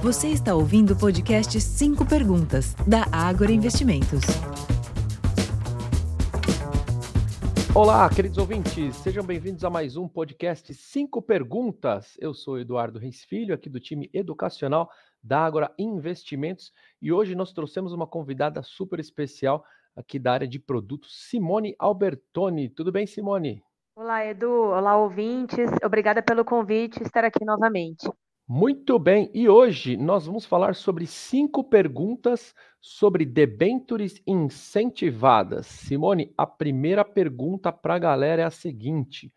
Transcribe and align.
Você 0.00 0.28
está 0.28 0.54
ouvindo 0.54 0.92
o 0.92 0.98
podcast 0.98 1.60
5 1.60 2.06
Perguntas, 2.06 2.72
da 2.86 3.02
Ágora 3.10 3.50
Investimentos. 3.50 4.20
Olá, 7.74 8.08
queridos 8.08 8.38
ouvintes, 8.38 8.94
sejam 8.94 9.24
bem-vindos 9.24 9.64
a 9.64 9.70
mais 9.70 9.96
um 9.96 10.06
podcast 10.06 10.72
5 10.72 11.20
Perguntas. 11.20 12.16
Eu 12.20 12.32
sou 12.32 12.60
Eduardo 12.60 13.00
Reis 13.00 13.24
Filho, 13.24 13.52
aqui 13.52 13.68
do 13.68 13.80
time 13.80 14.08
educacional 14.14 14.88
da 15.20 15.40
Ágora 15.40 15.74
Investimentos, 15.76 16.72
e 17.02 17.12
hoje 17.12 17.34
nós 17.34 17.52
trouxemos 17.52 17.92
uma 17.92 18.06
convidada 18.06 18.62
super 18.62 19.00
especial 19.00 19.64
aqui 19.96 20.16
da 20.16 20.32
área 20.32 20.46
de 20.46 20.60
produtos, 20.60 21.28
Simone 21.28 21.74
Albertoni. 21.76 22.68
Tudo 22.68 22.92
bem, 22.92 23.04
Simone? 23.04 23.60
Olá, 23.96 24.24
Edu. 24.24 24.48
Olá, 24.48 24.96
ouvintes. 24.96 25.68
Obrigada 25.84 26.22
pelo 26.22 26.44
convite 26.44 27.02
estar 27.02 27.24
aqui 27.24 27.44
novamente. 27.44 28.08
Muito 28.50 28.98
bem, 28.98 29.30
e 29.34 29.46
hoje 29.46 29.94
nós 29.94 30.24
vamos 30.24 30.46
falar 30.46 30.74
sobre 30.74 31.06
cinco 31.06 31.62
perguntas 31.62 32.54
sobre 32.80 33.26
debentures 33.26 34.22
incentivadas. 34.26 35.66
Simone, 35.66 36.32
a 36.34 36.46
primeira 36.46 37.04
pergunta 37.04 37.70
para 37.70 37.96
a 37.96 37.98
galera 37.98 38.40
é 38.40 38.44
a 38.46 38.50
seguinte: 38.50 39.30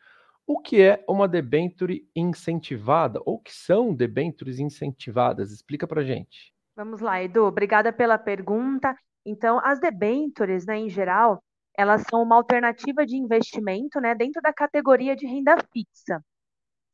o 0.47 0.61
que 0.61 0.81
é 0.81 1.03
uma 1.09 1.27
debenture 1.27 2.07
incentivada? 2.15 3.19
Ou 3.25 3.37
que 3.37 3.53
são 3.53 3.93
debentures 3.93 4.59
incentivadas? 4.59 5.51
Explica 5.51 5.85
para 5.85 6.05
gente. 6.05 6.53
Vamos 6.73 7.01
lá, 7.01 7.21
Edu. 7.21 7.43
Obrigada 7.43 7.91
pela 7.91 8.17
pergunta. 8.17 8.95
Então, 9.25 9.59
as 9.61 9.77
debentures, 9.81 10.65
né, 10.65 10.77
em 10.77 10.89
geral, 10.89 11.43
elas 11.77 12.05
são 12.09 12.23
uma 12.23 12.37
alternativa 12.37 13.05
de 13.05 13.17
investimento, 13.17 13.99
né, 13.99 14.15
dentro 14.15 14.41
da 14.41 14.53
categoria 14.53 15.17
de 15.17 15.27
renda 15.27 15.57
fixa 15.73 16.23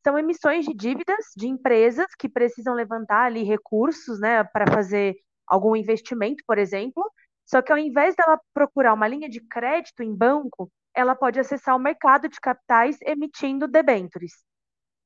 são 0.04 0.18
emissões 0.18 0.64
de 0.64 0.74
dívidas 0.74 1.26
de 1.36 1.46
empresas 1.46 2.06
que 2.18 2.28
precisam 2.28 2.74
levantar 2.74 3.24
ali 3.26 3.42
recursos, 3.42 4.18
né, 4.20 4.44
para 4.44 4.70
fazer 4.72 5.16
algum 5.46 5.74
investimento, 5.76 6.42
por 6.46 6.58
exemplo. 6.58 7.02
Só 7.44 7.62
que 7.62 7.72
ao 7.72 7.78
invés 7.78 8.14
dela 8.14 8.40
procurar 8.52 8.92
uma 8.92 9.08
linha 9.08 9.28
de 9.28 9.40
crédito 9.40 10.02
em 10.02 10.14
banco, 10.14 10.70
ela 10.94 11.14
pode 11.14 11.38
acessar 11.40 11.76
o 11.76 11.78
mercado 11.78 12.28
de 12.28 12.40
capitais 12.40 12.98
emitindo 13.02 13.66
debentures. 13.68 14.32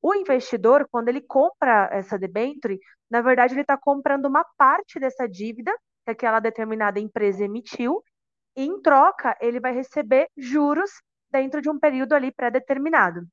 O 0.01 0.15
investidor, 0.15 0.89
quando 0.91 1.09
ele 1.09 1.21
compra 1.21 1.89
essa 1.93 2.19
debenture, 2.19 2.81
na 3.09 3.21
verdade 3.21 3.55
ele 3.55 3.61
está 3.61 3.77
comprando 3.77 4.27
uma 4.27 4.45
parte 4.57 4.99
dessa 4.99 5.29
dívida 5.29 5.73
que 6.05 6.11
aquela 6.11 6.41
determinada 6.41 6.99
empresa 6.99 7.45
emitiu, 7.45 8.03
e 8.57 8.65
em 8.65 8.83
troca 8.83 9.37
ele 9.41 9.61
vai 9.61 9.73
receber 9.73 10.29
juros 10.37 10.91
dentro 11.31 11.63
de 11.63 11.71
um 11.71 11.79
período 11.79 12.15
ali 12.15 12.33
pré-determinado. 12.33 13.27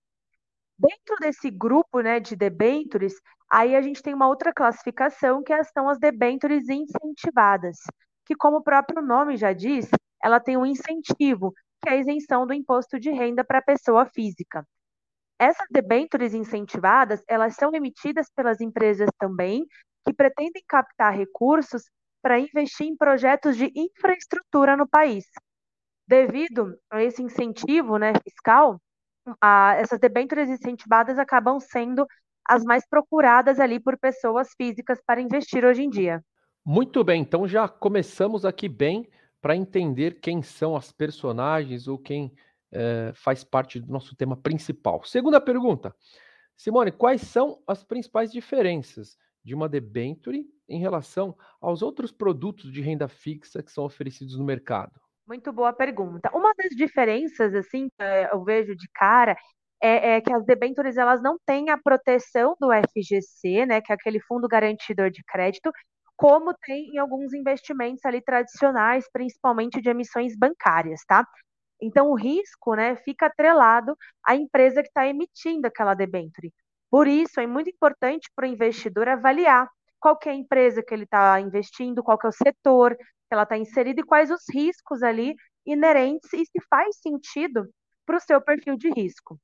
Dentro 0.80 1.18
desse 1.20 1.52
grupo 1.52 2.00
né, 2.00 2.22
de 2.22 2.38
debentures, 2.38 3.14
aí 3.52 3.76
a 3.76 3.82
gente 3.82 4.02
tem 4.02 4.14
uma 4.14 4.30
outra 4.30 4.54
classificação 4.54 5.44
que 5.44 5.54
são 5.66 5.90
as 5.90 6.00
debentures 6.00 6.70
incentivadas, 6.70 7.76
que, 8.26 8.34
como 8.34 8.58
o 8.58 8.64
próprio 8.64 9.02
nome 9.02 9.36
já 9.36 9.52
diz, 9.52 9.90
ela 10.24 10.40
tem 10.40 10.56
um 10.56 10.66
incentivo, 10.66 11.54
que 11.84 11.90
é 11.90 11.94
a 11.94 11.98
isenção 11.98 12.48
do 12.48 12.54
imposto 12.54 12.98
de 12.98 13.12
renda 13.12 13.44
para 13.44 13.60
a 13.60 13.62
pessoa 13.62 14.06
física. 14.06 14.66
Essas 15.38 15.68
debentures 15.70 16.34
incentivadas, 16.34 17.22
elas 17.28 17.56
são 17.56 17.74
emitidas 17.74 18.28
pelas 18.34 18.62
empresas 18.62 19.10
também, 19.20 19.66
que 20.06 20.14
pretendem 20.14 20.64
captar 20.66 21.14
recursos 21.14 21.84
para 22.22 22.40
investir 22.40 22.88
em 22.88 22.96
projetos 22.96 23.58
de 23.58 23.70
infraestrutura 23.76 24.78
no 24.78 24.88
país. 24.88 25.26
Devido 26.08 26.78
a 26.90 27.04
esse 27.04 27.22
incentivo 27.22 27.98
né, 27.98 28.14
fiscal, 28.24 28.80
a, 29.42 29.76
essas 29.78 30.00
debêntures 30.00 30.50
incentivadas 30.50 31.18
acabam 31.20 31.60
sendo 31.60 32.06
as 32.48 32.64
mais 32.64 32.88
procuradas 32.88 33.60
ali 33.60 33.80
por 33.80 33.98
pessoas 33.98 34.50
físicas 34.58 35.00
para 35.06 35.22
investir 35.22 35.64
hoje 35.64 35.84
em 35.84 35.90
dia. 35.90 36.24
Muito 36.66 37.04
bem, 37.04 37.22
então 37.22 37.48
já 37.48 37.68
começamos 37.68 38.46
aqui 38.46 38.68
bem 38.68 39.08
para 39.42 39.56
entender 39.56 40.20
quem 40.20 40.42
são 40.42 40.76
as 40.76 40.92
personagens 40.92 41.88
ou 41.88 41.98
quem 41.98 42.34
é, 42.72 43.12
faz 43.16 43.44
parte 43.44 43.80
do 43.80 43.92
nosso 43.92 44.16
tema 44.16 44.36
principal. 44.36 45.04
Segunda 45.04 45.40
pergunta, 45.40 45.96
Simone, 46.58 46.92
quais 46.92 47.22
são 47.22 47.62
as 47.66 47.84
principais 47.84 48.32
diferenças 48.32 49.18
de 49.44 49.56
uma 49.56 49.70
debenture 49.70 50.46
em 50.68 50.80
relação 50.80 51.36
aos 51.62 51.82
outros 51.82 52.12
produtos 52.12 52.72
de 52.72 52.82
renda 52.82 53.08
fixa 53.08 53.64
que 53.64 53.72
são 53.72 53.86
oferecidos 53.86 54.38
no 54.38 54.44
mercado? 54.44 55.00
Muito 55.30 55.54
boa 55.54 55.72
pergunta. 55.72 56.32
Uma 56.34 56.56
das 56.56 56.72
diferenças, 56.72 57.54
assim, 57.54 57.88
que 57.88 58.04
eu 58.34 58.44
vejo 58.44 58.76
de 58.76 58.90
cara, 58.96 59.38
é, 59.80 60.16
é, 60.16 60.22
que 60.22 60.34
as 60.34 60.44
debêntures 60.44 60.98
elas 60.98 61.22
não 61.22 61.38
têm 61.46 61.70
a 61.70 61.78
proteção 61.78 62.56
do 62.60 62.72
FGC, 62.74 63.64
né, 63.68 63.80
que 63.80 63.92
é 63.92 63.96
aquele 63.96 64.20
fundo 64.22 64.48
garantidor 64.48 65.12
de 65.12 65.24
crédito, 65.24 65.72
como 66.18 66.52
tem 66.66 66.96
em 66.96 66.98
alguns 66.98 67.32
investimentos 67.32 68.04
ali 68.06 68.22
tradicionais, 68.24 69.06
principalmente 69.14 69.80
de 69.80 69.90
emissões 69.92 70.36
bancárias, 70.36 71.02
tá? 71.08 71.24
Então 71.80 72.10
o 72.10 72.16
risco, 72.16 72.74
né, 72.74 72.96
fica 72.96 73.28
atrelado 73.28 73.96
à 74.26 74.36
empresa 74.36 74.82
que 74.82 74.88
está 74.88 75.08
emitindo 75.08 75.68
aquela 75.68 75.94
debenture. 75.94 76.52
Por 76.90 77.08
isso 77.08 77.40
é 77.40 77.46
muito 77.46 77.70
importante 77.70 78.32
para 78.36 78.48
o 78.48 78.52
investidor 78.52 79.08
avaliar 79.08 79.70
qual 80.00 80.18
é 80.26 80.30
a 80.32 80.34
empresa 80.34 80.82
que 80.82 80.92
ele 80.92 81.04
está 81.04 81.40
investindo, 81.40 82.02
qual 82.02 82.18
é 82.24 82.28
o 82.28 82.32
setor, 82.32 82.98
que 82.98 83.04
ela 83.34 83.44
está 83.44 83.58
inserida 83.58 84.02
e 84.02 84.06
quais 84.06 84.32
os 84.32 84.44
riscos 84.52 85.04
ali 85.04 85.36
inerentes 85.66 86.32
e 86.34 86.46
se 86.46 86.60
faz 86.70 86.98
sentido 87.02 87.68
para 88.06 88.18
o 88.18 88.20
seu 88.20 88.42
perfil 88.42 88.76
de 88.76 88.90
risco. 88.90 89.40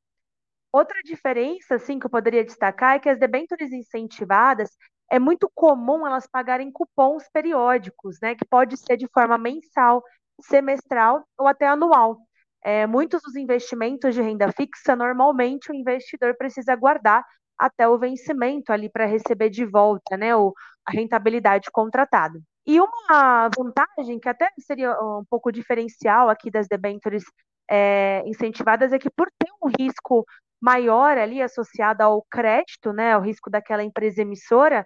Outra 0.72 1.00
diferença, 1.03 1.75
assim, 1.75 2.00
que 2.00 2.06
eu 2.06 2.09
poderia 2.09 2.44
destacar 2.44 2.96
é 2.96 3.00
que 3.00 3.09
as 3.09 3.19
debêntures 3.19 3.72
incentivadas 3.72 4.69
é 5.09 5.19
muito 5.19 5.50
comum 5.53 6.06
elas 6.06 6.28
pagarem 6.28 6.72
cupons 6.72 7.23
periódicos, 7.31 8.18
né, 8.22 8.35
que 8.35 8.44
pode 8.46 8.75
ser 8.78 8.97
de 8.97 9.07
forma 9.13 9.38
mensal, 9.38 10.03
semestral 10.41 11.25
ou 11.38 11.47
até 11.47 11.67
anual. 11.67 12.17
É, 12.63 12.88
muitos 12.88 13.22
dos 13.22 13.35
investimentos 13.35 14.16
de 14.16 14.22
renda 14.22 14.52
fixa, 14.52 14.96
normalmente 14.96 15.72
o 15.72 15.75
investidor 15.75 16.35
precisa 16.35 16.75
guardar 16.75 17.23
até 17.57 17.88
o 17.88 17.97
vencimento 17.97 18.73
ali 18.73 18.90
para 18.90 19.06
receber 19.06 19.50
de 19.50 19.66
volta, 19.66 20.17
né, 20.17 20.34
a 20.34 20.91
rentabilidade 20.91 21.69
contratada. 21.72 22.40
E 22.66 22.80
uma 22.80 23.50
vantagem, 23.56 24.20
que 24.20 24.28
até 24.28 24.50
seria 24.59 24.92
um 25.00 25.24
pouco 25.30 25.52
diferencial 25.52 26.30
aqui 26.30 26.50
das 26.50 26.68
debêntures 26.68 27.24
é, 27.70 28.24
incentivadas, 28.26 28.92
é 28.92 29.00
que 29.00 29.09
por 29.09 29.28
ter 29.38 29.52
um 29.64 29.70
risco 29.80 30.26
maior 30.59 31.18
ali 31.18 31.42
associado 31.42 32.02
ao 32.02 32.26
crédito, 32.30 32.92
né, 32.92 33.14
ao 33.14 33.22
risco 33.22 33.50
daquela 33.50 33.84
empresa 33.84 34.22
emissora, 34.22 34.86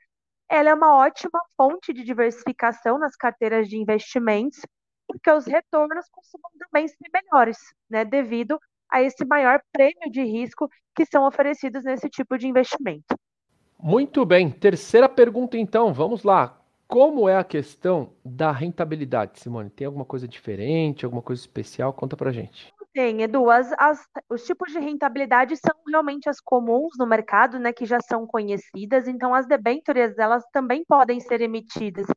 ela 0.49 0.69
é 0.69 0.73
uma 0.73 0.95
ótima 0.95 1.39
fonte 1.55 1.93
de 1.93 2.03
diversificação 2.03 2.97
nas 2.97 3.15
carteiras 3.15 3.67
de 3.69 3.77
investimentos, 3.77 4.59
porque 5.07 5.31
os 5.31 5.45
retornos 5.45 6.05
costumam 6.11 6.51
também 6.57 6.87
ser 6.87 6.97
melhores, 7.13 7.57
né, 7.89 8.03
devido 8.03 8.59
a 8.91 9.01
esse 9.01 9.23
maior 9.23 9.61
prêmio 9.71 10.11
de 10.11 10.23
risco 10.23 10.67
que 10.95 11.05
são 11.05 11.25
oferecidos 11.25 11.83
nesse 11.83 12.09
tipo 12.09 12.37
de 12.37 12.47
investimento. 12.47 13.15
Muito 13.79 14.25
bem. 14.25 14.49
Terceira 14.49 15.07
pergunta, 15.07 15.57
então, 15.57 15.93
vamos 15.93 16.23
lá. 16.23 16.58
Como 16.89 17.29
é 17.29 17.37
a 17.37 17.43
questão 17.43 18.15
da 18.25 18.51
rentabilidade, 18.51 19.39
Simone? 19.39 19.69
Tem 19.69 19.85
alguma 19.85 20.03
coisa 20.03 20.27
diferente, 20.27 21.05
alguma 21.05 21.21
coisa 21.21 21.39
especial? 21.39 21.93
Conta 21.93 22.17
pra 22.17 22.31
gente. 22.31 22.73
Tem, 22.91 23.21
Edu. 23.21 23.47
As, 23.47 23.71
as, 23.77 24.03
os 24.27 24.43
tipos 24.43 24.71
de 24.71 24.79
rentabilidade 24.79 25.55
são 25.55 25.75
realmente 25.87 26.27
as 26.27 26.41
comuns 26.41 26.97
no 26.97 27.05
mercado, 27.05 27.59
né, 27.59 27.71
que 27.71 27.85
já 27.85 27.99
são 28.01 28.25
conhecidas. 28.25 29.07
Então, 29.07 29.35
as 29.35 29.45
debêntures, 29.45 30.17
elas 30.17 30.43
também 30.51 30.83
podem 30.83 31.19
ser 31.19 31.41
emitidas 31.41 32.07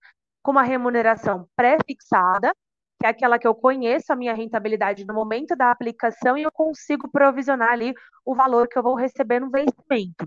com 0.42 0.52
uma 0.52 0.62
remuneração 0.62 1.46
pré-fixada, 1.54 2.54
que 2.98 3.04
é 3.06 3.10
aquela 3.10 3.38
que 3.38 3.46
eu 3.46 3.54
conheço 3.54 4.10
a 4.10 4.16
minha 4.16 4.32
rentabilidade 4.32 5.04
no 5.04 5.12
momento 5.12 5.54
da 5.54 5.70
aplicação 5.70 6.34
e 6.38 6.44
eu 6.44 6.50
consigo 6.50 7.10
provisionar 7.10 7.72
ali 7.72 7.92
o 8.24 8.34
valor 8.34 8.66
que 8.68 8.78
eu 8.78 8.82
vou 8.82 8.94
receber 8.94 9.38
no 9.38 9.50
vencimento. 9.50 10.26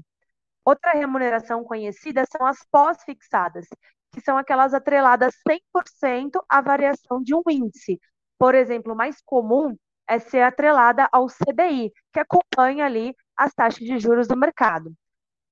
Outra 0.64 0.94
remuneração 0.94 1.64
conhecida 1.64 2.24
são 2.31 2.46
as 2.46 2.58
pós-fixadas, 2.72 3.68
que 4.16 4.22
são 4.22 4.38
aquelas 4.38 4.74
atreladas 4.74 5.36
100% 5.46 6.42
à 6.48 6.62
variação 6.62 7.22
de 7.22 7.36
um 7.36 7.42
índice. 7.50 8.00
Por 8.40 8.56
exemplo, 8.56 8.94
o 8.94 8.96
mais 8.96 9.22
comum 9.26 9.76
é 10.08 10.20
ser 10.20 10.42
atrelada 10.42 11.10
ao 11.12 11.28
CDI, 11.28 11.92
que 12.14 12.20
acompanha 12.22 12.86
ali 12.86 13.14
as 13.36 13.54
taxas 13.54 13.86
de 13.86 14.00
juros 14.00 14.26
do 14.26 14.38
mercado. 14.38 14.94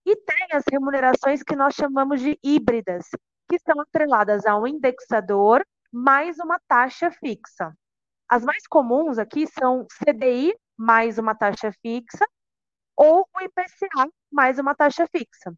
E 0.06 0.16
tem 0.16 0.48
as 0.54 0.64
remunerações 0.72 1.44
que 1.44 1.58
nós 1.58 1.76
chamamos 1.76 2.22
de 2.22 2.40
híbridas, 2.42 3.10
que 3.50 3.60
são 3.60 3.82
atreladas 3.82 4.46
a 4.46 4.58
um 4.58 4.66
indexador 4.66 5.66
mais 5.92 6.40
uma 6.40 6.58
taxa 6.66 7.12
fixa. 7.12 7.76
As 8.30 8.46
mais 8.46 8.66
comuns 8.66 9.18
aqui 9.18 9.46
são 9.48 9.86
CDI 10.00 10.56
mais 10.78 11.18
uma 11.18 11.36
taxa 11.36 11.72
fixa 11.82 12.26
ou 12.96 13.28
o 13.36 13.42
IPCA 13.42 14.10
mais 14.32 14.58
uma 14.58 14.74
taxa 14.74 15.06
fixa. 15.08 15.54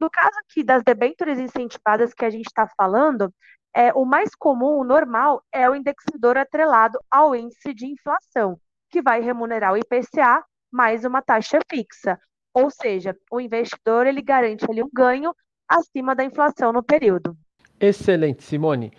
No 0.00 0.08
caso 0.10 0.38
aqui 0.40 0.62
das 0.62 0.82
debêntures 0.82 1.38
incentivadas 1.38 2.14
que 2.14 2.24
a 2.24 2.30
gente 2.30 2.46
está 2.46 2.68
falando, 2.76 3.32
é, 3.74 3.92
o 3.92 4.04
mais 4.04 4.34
comum, 4.34 4.78
o 4.78 4.84
normal, 4.84 5.42
é 5.52 5.68
o 5.68 5.74
indexador 5.74 6.36
atrelado 6.36 6.98
ao 7.10 7.34
índice 7.34 7.74
de 7.74 7.86
inflação, 7.86 8.58
que 8.90 9.02
vai 9.02 9.20
remunerar 9.20 9.72
o 9.72 9.76
IPCA 9.76 10.44
mais 10.70 11.04
uma 11.04 11.20
taxa 11.20 11.58
fixa. 11.70 12.18
Ou 12.54 12.70
seja, 12.70 13.16
o 13.30 13.40
investidor 13.40 14.06
ele 14.06 14.22
garante 14.22 14.64
ali 14.68 14.82
um 14.82 14.90
ganho 14.92 15.34
acima 15.68 16.14
da 16.14 16.24
inflação 16.24 16.72
no 16.72 16.82
período. 16.82 17.36
Excelente, 17.78 18.42
Simone. 18.42 18.92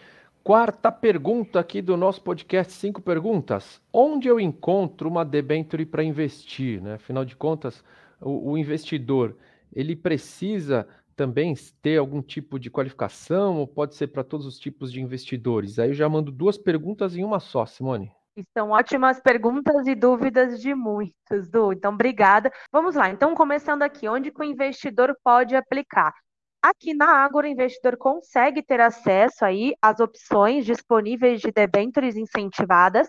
Quarta 0.44 0.92
pergunta 0.92 1.60
aqui 1.60 1.82
do 1.82 1.98
nosso 1.98 2.22
podcast 2.22 2.74
Cinco 2.74 3.02
Perguntas. 3.02 3.82
Onde 3.92 4.28
eu 4.28 4.40
encontro 4.40 5.10
uma 5.10 5.26
debenture 5.26 5.86
para 5.86 6.04
investir? 6.04 6.82
Né? 6.82 6.94
Afinal 6.94 7.26
de 7.26 7.36
contas, 7.36 7.84
o, 8.22 8.52
o 8.52 8.58
investidor 8.58 9.36
ele 9.74 9.96
precisa 9.96 10.88
também 11.16 11.54
ter 11.82 11.98
algum 11.98 12.22
tipo 12.22 12.58
de 12.58 12.70
qualificação 12.70 13.58
ou 13.58 13.68
pode 13.68 13.96
ser 13.96 14.08
para 14.08 14.24
todos 14.24 14.46
os 14.46 14.58
tipos 14.58 14.92
de 14.92 15.02
investidores? 15.02 15.78
Aí 15.78 15.90
eu 15.90 15.94
já 15.94 16.08
mando 16.08 16.32
duas 16.32 16.58
perguntas 16.58 17.16
em 17.16 17.24
uma 17.24 17.40
só, 17.40 17.66
Simone. 17.66 18.12
São 18.58 18.70
ótimas 18.70 19.20
perguntas 19.20 19.86
e 19.86 19.96
dúvidas 19.96 20.62
de 20.62 20.74
muitos, 20.74 21.50
Du. 21.50 21.74
Então, 21.74 21.94
obrigada. 21.94 22.52
Vamos 22.72 22.96
lá. 22.96 23.10
Então, 23.10 23.36
começando 23.36 23.82
aqui, 23.82 24.08
onde 24.08 24.32
que 24.32 24.40
o 24.40 24.46
investidor 24.46 25.14
pode 25.24 25.56
aplicar? 25.56 26.14
Aqui 26.62 26.94
na 26.94 27.24
Ágora, 27.24 27.48
o 27.48 27.50
investidor 27.50 27.96
consegue 27.98 28.62
ter 28.62 28.82
acesso 28.82 29.46
aí 29.46 29.74
às 29.82 30.00
opções 30.00 30.66
disponíveis 30.66 31.40
de 31.40 31.52
debêntures 31.52 32.18
incentivadas 32.18 33.08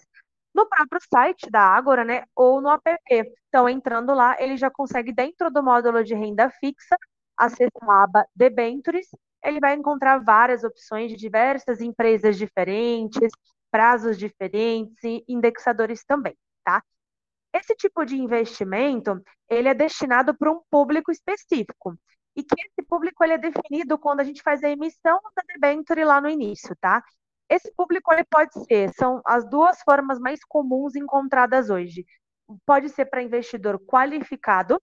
no 0.54 0.68
próprio 0.68 1.00
site 1.12 1.50
da 1.50 1.60
Ágora, 1.60 2.04
né, 2.04 2.24
ou 2.34 2.60
no 2.60 2.70
app. 2.70 3.32
Então, 3.48 3.68
entrando 3.68 4.14
lá, 4.14 4.36
ele 4.40 4.56
já 4.56 4.70
consegue, 4.70 5.12
dentro 5.12 5.50
do 5.50 5.62
módulo 5.62 6.02
de 6.04 6.14
renda 6.14 6.50
fixa, 6.50 6.96
acessar 7.36 7.70
a 7.88 8.04
aba 8.04 8.26
debêntures, 8.34 9.06
ele 9.42 9.60
vai 9.60 9.74
encontrar 9.74 10.18
várias 10.18 10.64
opções 10.64 11.10
de 11.10 11.16
diversas 11.16 11.80
empresas 11.80 12.36
diferentes, 12.36 13.30
prazos 13.70 14.18
diferentes 14.18 15.02
e 15.02 15.24
indexadores 15.28 16.04
também, 16.04 16.36
tá? 16.64 16.82
Esse 17.52 17.74
tipo 17.74 18.04
de 18.04 18.16
investimento, 18.16 19.20
ele 19.48 19.68
é 19.68 19.74
destinado 19.74 20.36
para 20.36 20.52
um 20.52 20.60
público 20.70 21.10
específico 21.10 21.96
e 22.36 22.44
que 22.44 22.54
esse 22.60 22.86
público 22.88 23.24
ele 23.24 23.34
é 23.34 23.38
definido 23.38 23.98
quando 23.98 24.20
a 24.20 24.24
gente 24.24 24.42
faz 24.42 24.62
a 24.62 24.70
emissão 24.70 25.20
da 25.36 25.42
debenture 25.54 26.04
lá 26.04 26.20
no 26.20 26.28
início, 26.28 26.76
tá? 26.80 27.02
Esse 27.50 27.72
público 27.74 28.12
ele 28.12 28.24
pode 28.24 28.52
ser, 28.64 28.92
são 28.94 29.20
as 29.26 29.44
duas 29.50 29.82
formas 29.82 30.20
mais 30.20 30.38
comuns 30.44 30.94
encontradas 30.94 31.68
hoje. 31.68 32.06
Pode 32.64 32.88
ser 32.88 33.06
para 33.06 33.22
investidor 33.22 33.76
qualificado, 33.80 34.80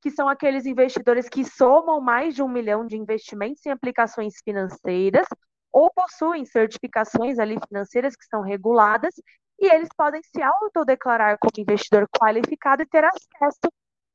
que 0.00 0.10
são 0.10 0.26
aqueles 0.26 0.64
investidores 0.64 1.28
que 1.28 1.44
somam 1.44 2.00
mais 2.00 2.34
de 2.34 2.42
um 2.42 2.48
milhão 2.48 2.86
de 2.86 2.96
investimentos 2.96 3.64
em 3.66 3.70
aplicações 3.70 4.34
financeiras 4.42 5.26
ou 5.70 5.92
possuem 5.92 6.46
certificações 6.46 7.38
ali 7.38 7.58
financeiras 7.68 8.16
que 8.16 8.24
são 8.24 8.40
reguladas 8.40 9.14
e 9.58 9.66
eles 9.70 9.88
podem 9.94 10.22
se 10.22 10.40
autodeclarar 10.42 11.36
como 11.38 11.52
investidor 11.58 12.08
qualificado 12.08 12.82
e 12.82 12.86
ter 12.86 13.04
acesso 13.04 13.70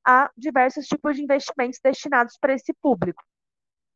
a 0.08 0.30
diversos 0.36 0.88
tipos 0.88 1.16
de 1.16 1.24
investimentos 1.24 1.80
destinados 1.84 2.36
para 2.40 2.54
esse 2.54 2.74
público. 2.82 3.24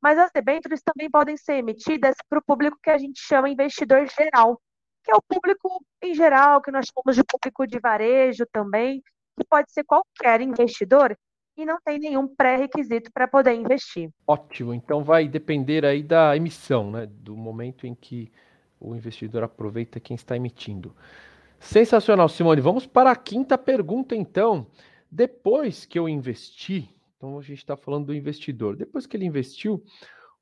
Mas 0.05 0.19
as 0.19 0.29
debêntures 0.31 0.83
também 0.83 1.09
podem 1.09 1.35
ser 1.35 1.53
emitidas 1.53 2.13
para 2.29 2.37
o 2.37 2.43
público 2.43 2.77
que 2.79 2.91
a 2.91 2.97
gente 2.99 3.19
chama 3.19 3.49
investidor 3.49 4.07
geral, 4.07 4.61
que 5.03 5.11
é 5.11 5.15
o 5.15 5.21
público 5.27 5.83
em 5.99 6.13
geral, 6.13 6.61
que 6.61 6.69
nós 6.69 6.85
chamamos 6.85 7.15
de 7.15 7.23
público 7.23 7.65
de 7.65 7.79
varejo 7.79 8.45
também, 8.51 9.01
que 9.35 9.43
pode 9.49 9.71
ser 9.71 9.83
qualquer 9.83 10.41
investidor 10.41 11.17
e 11.57 11.65
não 11.65 11.79
tem 11.83 11.97
nenhum 11.97 12.27
pré-requisito 12.27 13.11
para 13.11 13.27
poder 13.27 13.55
investir. 13.55 14.11
Ótimo, 14.27 14.75
então 14.75 15.03
vai 15.03 15.27
depender 15.27 15.83
aí 15.83 16.03
da 16.03 16.37
emissão, 16.37 16.91
né? 16.91 17.07
Do 17.07 17.35
momento 17.35 17.87
em 17.87 17.95
que 17.95 18.31
o 18.79 18.95
investidor 18.95 19.41
aproveita 19.41 19.99
quem 19.99 20.13
está 20.13 20.35
emitindo. 20.35 20.95
Sensacional, 21.59 22.29
Simone. 22.29 22.61
Vamos 22.61 22.85
para 22.85 23.09
a 23.09 23.15
quinta 23.15 23.57
pergunta, 23.57 24.15
então. 24.15 24.67
Depois 25.09 25.83
que 25.83 25.97
eu 25.97 26.07
investi, 26.07 26.94
então 27.15 27.37
a 27.37 27.41
gente 27.41 27.59
está 27.59 27.75
falando 27.77 28.07
do 28.07 28.13
investidor, 28.13 28.75
depois 28.75 29.05
que 29.05 29.15
ele 29.17 29.25
investiu, 29.25 29.83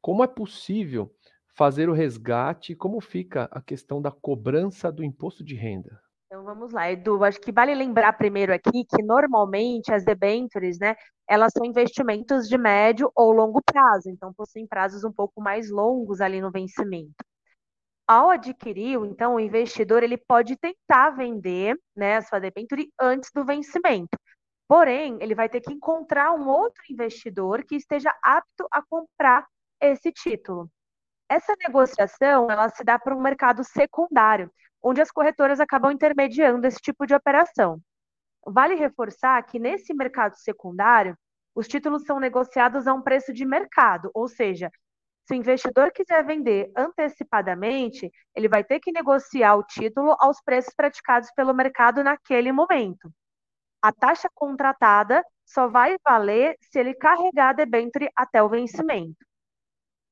como 0.01 0.23
é 0.23 0.27
possível 0.27 1.13
fazer 1.55 1.89
o 1.89 1.93
resgate? 1.93 2.75
Como 2.75 2.99
fica 2.99 3.47
a 3.51 3.61
questão 3.61 4.01
da 4.01 4.11
cobrança 4.11 4.91
do 4.91 5.03
imposto 5.03 5.43
de 5.43 5.55
renda? 5.55 6.01
Então 6.25 6.43
vamos 6.43 6.73
lá, 6.73 6.91
Edu. 6.91 7.23
Acho 7.23 7.39
que 7.39 7.51
vale 7.51 7.75
lembrar 7.75 8.13
primeiro 8.13 8.51
aqui 8.51 8.83
que 8.85 9.03
normalmente 9.03 9.93
as 9.93 10.03
debentures, 10.03 10.79
né, 10.79 10.95
elas 11.29 11.53
são 11.55 11.63
investimentos 11.63 12.47
de 12.47 12.57
médio 12.57 13.11
ou 13.15 13.31
longo 13.31 13.61
prazo, 13.63 14.09
então 14.09 14.33
possuem 14.33 14.67
prazos 14.67 15.03
um 15.03 15.11
pouco 15.11 15.41
mais 15.41 15.69
longos 15.69 16.21
ali 16.21 16.41
no 16.41 16.51
vencimento. 16.51 17.23
Ao 18.07 18.29
adquirir, 18.29 18.99
então, 19.05 19.35
o 19.35 19.39
investidor 19.39 20.03
ele 20.03 20.17
pode 20.17 20.57
tentar 20.57 21.11
vender 21.11 21.77
né, 21.95 22.17
a 22.17 22.21
sua 22.21 22.39
debenture 22.39 22.89
antes 22.99 23.29
do 23.33 23.45
vencimento. 23.45 24.17
Porém, 24.68 25.18
ele 25.21 25.36
vai 25.36 25.50
ter 25.50 25.62
que 25.62 25.74
encontrar 25.74 26.33
um 26.33 26.48
outro 26.48 26.81
investidor 26.89 27.63
que 27.63 27.75
esteja 27.75 28.13
apto 28.21 28.68
a 28.71 28.81
comprar 28.81 29.45
esse 29.80 30.12
título. 30.12 30.69
Essa 31.30 31.54
negociação 31.65 32.50
ela 32.50 32.69
se 32.69 32.83
dá 32.83 32.98
para 32.98 33.15
um 33.15 33.21
mercado 33.21 33.63
secundário, 33.63 34.51
onde 34.81 35.01
as 35.01 35.12
corretoras 35.12 35.60
acabam 35.60 35.92
intermediando 35.92 36.68
esse 36.68 36.80
tipo 36.80 37.06
de 37.06 37.15
operação. 37.15 37.80
Vale 38.45 38.75
reforçar 38.75 39.42
que 39.44 39.60
nesse 39.60 39.94
mercado 39.94 40.36
secundário, 40.36 41.18
os 41.56 41.68
títulos 41.68 42.04
são 42.04 42.19
negociados 42.19 42.88
a 42.88 42.94
um 42.94 43.01
preço 43.01 43.31
de 43.31 43.45
mercado, 43.45 44.10
ou 44.13 44.27
seja, 44.27 44.69
se 45.25 45.33
o 45.33 45.38
investidor 45.38 45.92
quiser 45.92 46.25
vender 46.25 46.71
antecipadamente, 46.75 48.12
ele 48.36 48.50
vai 48.50 48.63
ter 48.63 48.80
que 48.80 48.92
negociar 48.92 49.56
o 49.56 49.63
título 49.63 50.15
aos 50.19 50.42
preços 50.42 50.74
praticados 50.75 51.31
pelo 51.36 51.54
mercado 51.54 52.04
naquele 52.04 52.51
momento. 52.51 53.10
A 53.83 53.91
taxa 53.91 54.30
contratada 54.33 55.21
só 55.45 55.68
vai 55.68 55.97
valer 56.07 56.56
se 56.62 56.80
ele 56.80 56.94
carregar 56.94 57.50
a 57.50 57.53
debenture 57.53 58.09
até 58.15 58.41
o 58.41 58.47
vencimento. 58.47 59.18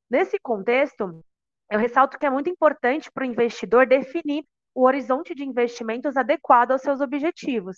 Nesse 0.10 0.38
contexto, 0.38 1.24
eu 1.70 1.80
ressalto 1.80 2.20
que 2.20 2.26
é 2.26 2.30
muito 2.30 2.50
importante 2.50 3.10
para 3.10 3.24
o 3.24 3.26
investidor 3.26 3.88
definir 3.88 4.44
o 4.76 4.84
horizonte 4.84 5.34
de 5.34 5.46
investimentos 5.46 6.18
adequado 6.18 6.72
aos 6.72 6.82
seus 6.82 7.00
objetivos, 7.00 7.78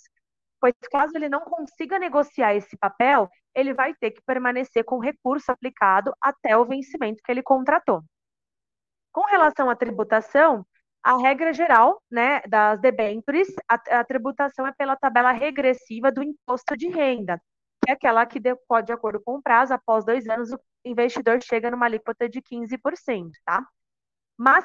pois 0.60 0.74
caso 0.90 1.12
ele 1.14 1.28
não 1.28 1.42
consiga 1.42 1.96
negociar 1.96 2.56
esse 2.56 2.76
papel, 2.76 3.30
ele 3.54 3.72
vai 3.72 3.94
ter 3.94 4.10
que 4.10 4.22
permanecer 4.22 4.84
com 4.84 4.96
o 4.96 5.00
recurso 5.00 5.52
aplicado 5.52 6.12
até 6.20 6.56
o 6.56 6.64
vencimento 6.64 7.22
que 7.24 7.30
ele 7.30 7.42
contratou. 7.42 8.02
Com 9.12 9.22
relação 9.28 9.70
à 9.70 9.76
tributação, 9.76 10.66
a 11.04 11.18
regra 11.18 11.52
geral 11.52 12.02
né, 12.10 12.40
das 12.48 12.80
debêntures, 12.80 13.46
a, 13.68 13.74
a 14.00 14.04
tributação 14.04 14.66
é 14.66 14.72
pela 14.72 14.96
tabela 14.96 15.32
regressiva 15.32 16.10
do 16.10 16.22
imposto 16.22 16.74
de 16.74 16.88
renda, 16.88 17.38
que 17.84 17.90
é 17.90 17.94
aquela 17.94 18.24
que, 18.24 18.40
de, 18.40 18.56
de 18.84 18.92
acordo 18.92 19.20
com 19.22 19.36
o 19.36 19.42
prazo, 19.42 19.74
após 19.74 20.06
dois 20.06 20.26
anos, 20.26 20.50
o 20.50 20.58
investidor 20.82 21.42
chega 21.42 21.70
numa 21.70 21.84
alíquota 21.84 22.26
de 22.26 22.40
15%, 22.40 23.30
tá? 23.44 23.62
Mas 24.36 24.64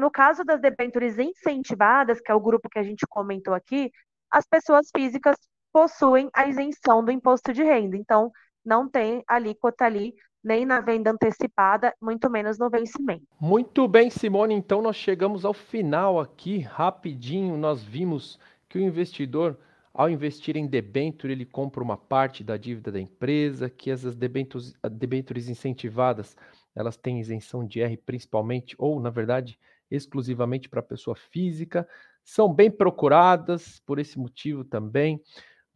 no 0.00 0.10
caso 0.10 0.42
das 0.42 0.60
debêntures 0.60 1.18
incentivadas, 1.18 2.20
que 2.20 2.32
é 2.32 2.34
o 2.34 2.40
grupo 2.40 2.68
que 2.68 2.78
a 2.78 2.82
gente 2.82 3.06
comentou 3.06 3.52
aqui, 3.54 3.92
as 4.30 4.46
pessoas 4.46 4.88
físicas 4.94 5.36
possuem 5.70 6.30
a 6.34 6.46
isenção 6.48 7.04
do 7.04 7.12
imposto 7.12 7.52
de 7.52 7.62
renda. 7.62 7.96
Então, 7.96 8.32
não 8.64 8.88
tem 8.88 9.22
alíquota 9.28 9.84
ali, 9.84 10.14
nem 10.42 10.64
na 10.64 10.80
venda 10.80 11.10
antecipada, 11.10 11.94
muito 12.00 12.30
menos 12.30 12.58
no 12.58 12.70
vencimento. 12.70 13.26
Muito 13.40 13.86
bem, 13.88 14.10
Simone. 14.10 14.54
Então, 14.54 14.80
nós 14.80 14.96
chegamos 14.96 15.44
ao 15.44 15.52
final 15.52 16.20
aqui, 16.20 16.58
rapidinho. 16.58 17.56
Nós 17.56 17.82
vimos 17.82 18.38
que 18.68 18.78
o 18.78 18.82
investidor, 18.82 19.58
ao 19.92 20.08
investir 20.08 20.56
em 20.56 20.66
debênture, 20.66 21.32
ele 21.32 21.44
compra 21.44 21.82
uma 21.82 21.96
parte 21.96 22.44
da 22.44 22.56
dívida 22.56 22.92
da 22.92 23.00
empresa, 23.00 23.68
que 23.68 23.90
essas 23.90 24.14
debêntures, 24.14 25.48
incentivadas 25.48 26.36
elas 26.74 26.96
têm 26.96 27.18
isenção 27.18 27.66
de 27.66 27.80
R 27.80 27.96
principalmente, 27.96 28.76
ou 28.78 29.00
na 29.00 29.10
verdade, 29.10 29.58
exclusivamente 29.90 30.68
para 30.68 30.80
pessoa 30.80 31.16
física, 31.16 31.88
são 32.22 32.52
bem 32.52 32.70
procuradas 32.70 33.80
por 33.84 33.98
esse 33.98 34.18
motivo 34.18 34.62
também. 34.62 35.20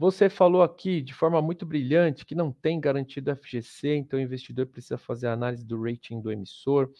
Você 0.02 0.28
falou 0.28 0.64
aqui 0.64 1.00
de 1.00 1.14
forma 1.14 1.40
muito 1.40 1.64
brilhante 1.64 2.26
que 2.26 2.34
não 2.34 2.50
tem 2.50 2.80
garantido 2.80 3.30
FGC, 3.36 3.94
então 3.94 4.18
o 4.18 4.22
investidor 4.22 4.66
precisa 4.66 4.98
fazer 4.98 5.28
a 5.28 5.32
análise 5.32 5.64
do 5.64 5.80
rating 5.80 6.20
do 6.20 6.32
emissor. 6.32 6.90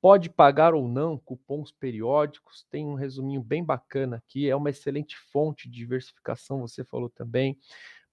Pode 0.00 0.30
pagar 0.30 0.72
ou 0.72 0.86
não 0.86 1.18
cupons 1.18 1.72
periódicos, 1.72 2.64
tem 2.70 2.86
um 2.86 2.94
resuminho 2.94 3.42
bem 3.42 3.64
bacana 3.64 4.18
aqui, 4.18 4.48
é 4.48 4.54
uma 4.54 4.70
excelente 4.70 5.16
fonte 5.32 5.68
de 5.68 5.74
diversificação, 5.74 6.60
você 6.60 6.84
falou 6.84 7.10
também. 7.10 7.58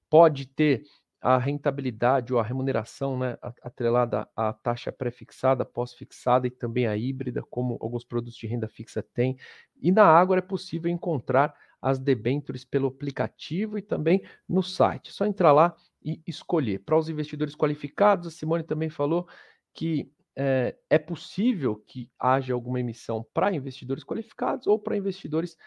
Pode 0.10 0.48
ter 0.48 0.86
a 1.22 1.38
rentabilidade 1.38 2.34
ou 2.34 2.40
a 2.40 2.44
remuneração 2.44 3.20
né, 3.20 3.38
atrelada 3.62 4.28
à 4.36 4.52
taxa 4.52 4.92
pré-fixada, 4.92 5.64
pós-fixada 5.64 6.48
e 6.48 6.50
também 6.50 6.88
a 6.88 6.98
híbrida, 6.98 7.44
como 7.44 7.78
alguns 7.80 8.04
produtos 8.04 8.40
de 8.40 8.48
renda 8.48 8.68
fixa 8.68 9.04
têm. 9.04 9.38
E 9.80 9.92
na 9.92 10.04
Água 10.04 10.40
é 10.40 10.42
possível 10.42 10.90
encontrar 10.90 11.54
as 11.82 12.00
debêntures 12.00 12.64
pelo 12.64 12.88
aplicativo 12.88 13.78
e 13.78 13.82
também 13.82 14.22
no 14.48 14.62
site. 14.62 15.10
É 15.10 15.14
só 15.14 15.26
entrar 15.26 15.52
lá 15.52 15.76
e 16.04 16.22
escolher. 16.28 16.80
Para 16.80 16.98
os 16.98 17.10
investidores 17.10 17.56
qualificados, 17.56 18.28
a 18.28 18.32
Simone 18.32 18.64
também 18.64 18.90
falou 18.90 19.28
que 19.74 20.12
é, 20.36 20.76
é 20.90 20.98
possível 20.98 21.76
que 21.76 22.10
haja 22.20 22.54
alguma 22.54 22.80
emissão 22.80 23.26
para 23.34 23.54
investidores 23.54 24.04
qualificados 24.04 24.68
ou 24.68 24.80
para 24.80 24.98
investidores 24.98 25.58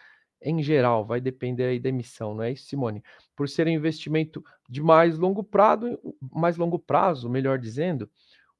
em 0.41 0.61
geral, 0.61 1.05
vai 1.05 1.19
depender 1.19 1.65
aí 1.65 1.79
da 1.79 1.89
emissão, 1.89 2.35
não 2.35 2.43
é 2.43 2.51
isso, 2.51 2.65
Simone? 2.65 3.01
Por 3.35 3.49
ser 3.49 3.67
um 3.67 3.71
investimento 3.71 4.43
de 4.69 4.81
mais 4.81 5.17
longo 5.17 5.43
prazo, 5.43 5.97
mais 6.31 6.57
longo 6.57 6.77
prazo, 6.77 7.29
melhor 7.29 7.57
dizendo, 7.57 8.09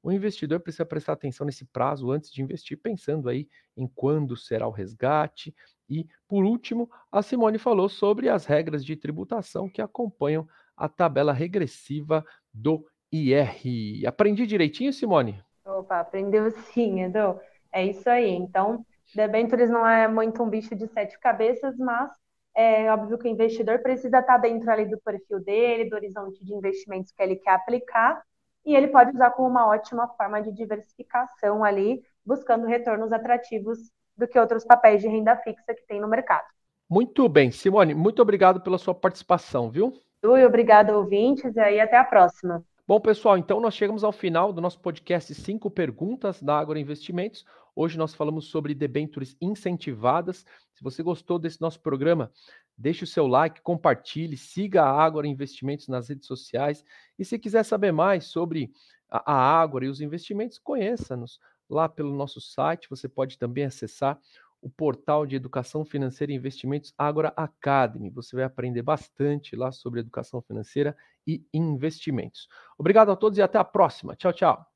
o 0.02 0.12
investidor 0.12 0.60
precisa 0.60 0.84
prestar 0.84 1.12
atenção 1.12 1.44
nesse 1.46 1.64
prazo 1.64 2.10
antes 2.10 2.32
de 2.32 2.42
investir, 2.42 2.78
pensando 2.78 3.28
aí 3.28 3.48
em 3.76 3.86
quando 3.86 4.36
será 4.36 4.66
o 4.66 4.70
resgate. 4.70 5.54
E, 5.88 6.06
por 6.28 6.44
último, 6.44 6.90
a 7.10 7.22
Simone 7.22 7.58
falou 7.58 7.88
sobre 7.88 8.28
as 8.28 8.44
regras 8.44 8.84
de 8.84 8.96
tributação 8.96 9.68
que 9.68 9.80
acompanham 9.80 10.46
a 10.76 10.88
tabela 10.88 11.32
regressiva 11.32 12.24
do 12.52 12.84
IR. 13.12 14.06
Aprendi 14.06 14.46
direitinho, 14.46 14.92
Simone? 14.92 15.42
Opa, 15.64 16.00
aprendeu 16.00 16.50
sim, 16.50 17.02
Edu. 17.02 17.40
É 17.72 17.84
isso 17.84 18.08
aí. 18.08 18.30
Então, 18.30 18.84
debêntures 19.14 19.70
não 19.70 19.86
é 19.86 20.08
muito 20.08 20.42
um 20.42 20.48
bicho 20.48 20.74
de 20.74 20.86
sete 20.88 21.18
cabeças, 21.18 21.76
mas 21.78 22.10
é 22.54 22.90
óbvio 22.90 23.18
que 23.18 23.28
o 23.28 23.30
investidor 23.30 23.80
precisa 23.80 24.20
estar 24.20 24.38
dentro 24.38 24.70
ali 24.70 24.86
do 24.86 24.98
perfil 25.00 25.40
dele, 25.40 25.90
do 25.90 25.94
horizonte 25.96 26.42
de 26.42 26.54
investimentos 26.54 27.12
que 27.12 27.22
ele 27.22 27.36
quer 27.36 27.50
aplicar, 27.50 28.22
e 28.64 28.74
ele 28.74 28.88
pode 28.88 29.14
usar 29.14 29.30
como 29.30 29.48
uma 29.48 29.66
ótima 29.66 30.08
forma 30.16 30.42
de 30.42 30.50
diversificação 30.52 31.62
ali, 31.62 32.02
buscando 32.24 32.66
retornos 32.66 33.12
atrativos 33.12 33.78
do 34.16 34.26
que 34.26 34.38
outros 34.38 34.64
papéis 34.64 35.02
de 35.02 35.08
renda 35.08 35.36
fixa 35.36 35.74
que 35.74 35.86
tem 35.86 36.00
no 36.00 36.08
mercado. 36.08 36.46
Muito 36.88 37.28
bem, 37.28 37.50
Simone, 37.50 37.94
muito 37.94 38.22
obrigado 38.22 38.60
pela 38.60 38.78
sua 38.78 38.94
participação, 38.94 39.70
viu? 39.70 39.92
E 40.22 40.44
obrigado, 40.44 40.90
ouvintes, 40.90 41.54
e 41.54 41.60
aí 41.60 41.80
até 41.80 41.96
a 41.96 42.04
próxima. 42.04 42.64
Bom, 42.86 43.00
pessoal, 43.00 43.36
então 43.36 43.60
nós 43.60 43.74
chegamos 43.74 44.04
ao 44.04 44.12
final 44.12 44.52
do 44.52 44.60
nosso 44.60 44.78
podcast 44.80 45.34
Cinco 45.34 45.68
Perguntas 45.68 46.40
da 46.40 46.56
Agora 46.56 46.78
Investimentos. 46.78 47.44
Hoje 47.74 47.98
nós 47.98 48.14
falamos 48.14 48.46
sobre 48.46 48.74
debêntures 48.74 49.36
incentivadas. 49.40 50.46
Se 50.72 50.82
você 50.82 51.02
gostou 51.02 51.38
desse 51.38 51.60
nosso 51.60 51.80
programa, 51.80 52.30
deixe 52.78 53.02
o 53.02 53.06
seu 53.06 53.26
like, 53.26 53.60
compartilhe, 53.60 54.36
siga 54.36 54.84
a 54.84 55.04
Agora 55.04 55.26
Investimentos 55.26 55.88
nas 55.88 56.08
redes 56.08 56.28
sociais. 56.28 56.84
E 57.18 57.24
se 57.24 57.38
quiser 57.38 57.64
saber 57.64 57.92
mais 57.92 58.26
sobre 58.26 58.70
a 59.10 59.60
Agora 59.60 59.84
e 59.84 59.88
os 59.88 60.00
investimentos, 60.00 60.58
conheça-nos 60.58 61.40
lá 61.68 61.88
pelo 61.88 62.14
nosso 62.14 62.40
site. 62.40 62.88
Você 62.90 63.08
pode 63.08 63.38
também 63.38 63.64
acessar 63.64 64.18
o 64.60 64.70
portal 64.70 65.26
de 65.26 65.36
educação 65.36 65.84
financeira 65.84 66.32
e 66.32 66.36
investimentos 66.36 66.92
Agora 66.98 67.32
Academy. 67.36 68.10
Você 68.10 68.34
vai 68.34 68.44
aprender 68.44 68.82
bastante 68.82 69.54
lá 69.54 69.70
sobre 69.70 70.00
educação 70.00 70.42
financeira 70.42 70.96
e 71.26 71.44
investimentos. 71.52 72.48
Obrigado 72.78 73.10
a 73.10 73.16
todos 73.16 73.38
e 73.38 73.42
até 73.42 73.58
a 73.58 73.64
próxima. 73.64 74.16
Tchau, 74.16 74.32
tchau. 74.32 74.75